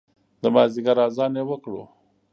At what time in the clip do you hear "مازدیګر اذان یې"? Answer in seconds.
0.53-1.43